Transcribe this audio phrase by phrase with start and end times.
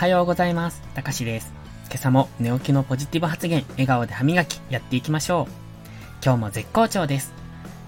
[0.00, 0.80] はようございます。
[0.94, 1.52] たかしです。
[1.88, 5.52] 今朝も寝起きのポジティブ発言、笑顔で歯磨き、やっていきましょう。
[6.24, 7.34] 今日も絶好調です。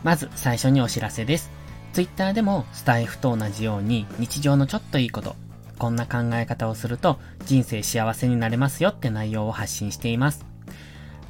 [0.04, 1.51] まず最初にお知らせです。
[1.95, 5.37] Twitter でもスタイフと同じように日常のちょっといいこと、
[5.79, 10.44] こんな考え方をすると人生幸せになれますよって内容を発信しています。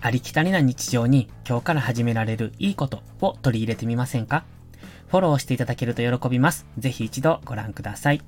[0.00, 4.42] ありきたりな日常に今日から始められるいいことを取り入れてみませんか？
[5.06, 6.66] フォローしていただけると喜びます。
[6.76, 8.20] ぜひ一度ご覧ください。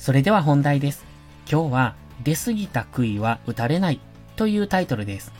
[0.00, 1.04] それでは本題です。
[1.46, 4.00] 今日は、出過ぎた杭は打たれない
[4.34, 5.30] というタイトルです。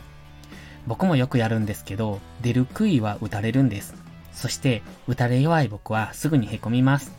[0.86, 3.94] 僕もよくやるんですけど、出る杭は打たれるんです。
[4.34, 7.10] そして、打たれ弱い僕はすぐに凹みます。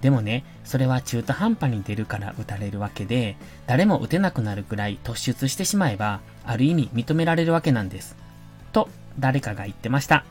[0.00, 3.36] でもね、それは中途半端に出るから打たれるわけで、
[3.68, 8.16] 誰も打てなくなるくらい突出してしまえば、ある意味認められるわけなんです。
[8.72, 8.88] と、
[9.20, 10.24] 誰かが言ってました。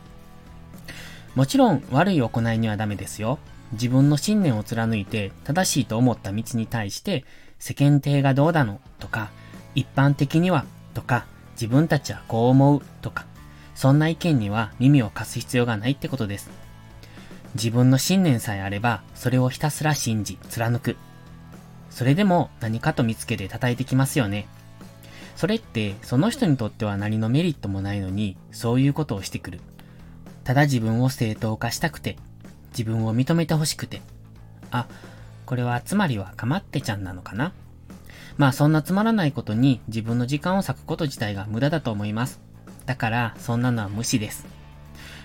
[1.35, 3.39] もちろん悪い行いにはダメですよ。
[3.73, 7.25] 自分の信念を貫いて正しいと思った道に対して
[7.59, 8.79] 世間体がどうだの？
[8.99, 9.29] とか
[9.75, 10.65] 一般的には？
[10.93, 12.81] とか自分たちはこう思う？
[13.01, 13.25] とか
[13.75, 16.49] そんな意見には耳を貸す必要がないってことです。
[17.55, 20.95] 自分の信念さえあればそれをひたすら信じ貫く。
[21.89, 24.47] それでも何かと見つけて叩いてきますよね。
[25.35, 29.59] それってその人にとっては何のメリットもないのにそういうことをしてくる。
[30.43, 32.17] ただ自分を正当化したくて
[32.77, 34.01] 自分を認めてほしくて。
[34.69, 34.85] あ、
[35.47, 37.53] これはつまりはかまってちゃんなのかな
[38.37, 42.39] まあそんなつまらないことに自分の時間を割くこと自体が無駄だと思います。
[42.85, 44.45] だからそんなのは無視です。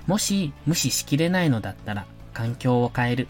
[0.06, 3.28] もし無視しきれないのだったら環境を変える。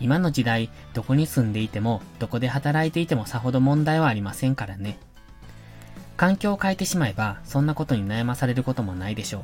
[0.00, 4.98] 今の時代どこに住んでいてもどこで働いていてもさほど問題はありませんからね。
[6.16, 9.42] 環境を変えてしまえばそんなことに悩まされることもないでしょう。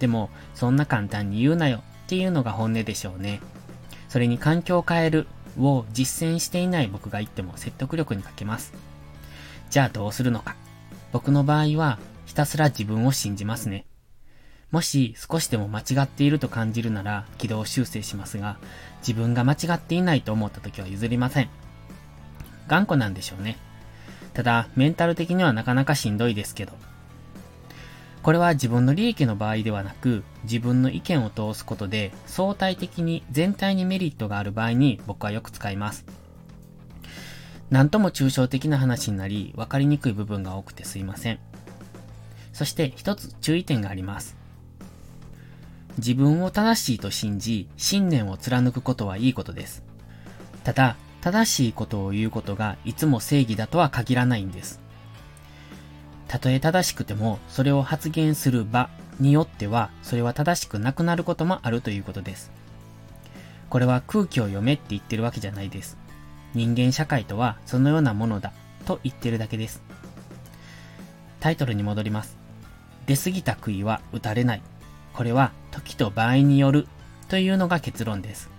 [0.00, 3.40] でもそんな簡単に言うなよっていうのが本音でしょうね。
[4.08, 5.26] それに環境を変える
[5.58, 8.72] を実践していない僕が言っても説得力に欠けます。
[9.70, 10.54] じゃあどうするのか。
[11.12, 13.86] 僕の場合はひたすら自分を信じますね。
[14.70, 18.56] もし少しでも間違っていると感じるなら軌道修正しますが、
[19.00, 21.48] 自分が間違っていないと思った時は譲りません。
[22.68, 23.58] 頑固なんでしょうね。
[24.32, 26.72] ただ、メンタル的にはなかなかしんどいですけど、
[28.26, 36.04] これは自分の利益の場合ではなく、自分の意見を通すことで相対的に全体にメリットがある場合に僕はよく使います。
[37.70, 41.38] なんとも抽象的な話になり、分かりにくい部分が多くてすいません。
[42.52, 44.36] そして一つ注意点があります。
[45.96, 49.84] 自分を正しいと信じ、信念を貫くことはいいことです。
[50.64, 54.84] ただ、正しいことを言うことがいつも正義だとは限らないんです。
[56.36, 62.50] たとえ正しくても、それを発言する場によっては、それは正しくなくなることもあるということです。
[63.70, 65.96] これは空気を読めって言ってるわけじゃないです。
[66.52, 68.52] 人間社会とはそのようなものだ
[68.84, 69.82] と言ってるだけです。
[71.40, 72.36] タイトルに戻ります。
[73.06, 74.62] 出過ぎた杭は打たれない。
[75.14, 76.86] これは時と場合による
[77.28, 78.50] というのが結論です。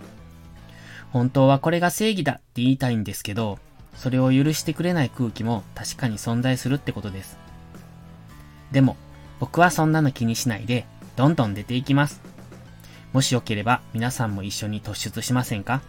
[1.12, 3.60] 本当はこれが正義だって言いたいんですけど、
[3.96, 7.38] それを許してくれない空気も確かに存在するってことです。
[8.72, 8.98] でも、
[9.40, 10.86] 僕はそんなの気にしないで、
[11.16, 12.22] どんどん出ていきます。
[13.14, 15.82] もしよければ皆さんも一緒に突出しませんか？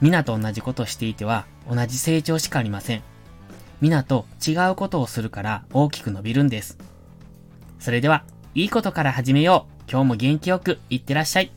[0.00, 3.02] 皆と同じことをしていては同じ成長しかありません。
[3.80, 6.78] 皆と違うことをするから大きく伸びるんです。
[7.78, 8.24] それでは、
[8.54, 9.90] いいことから始めよう。
[9.90, 11.52] 今日も元気よくいってらっしゃい。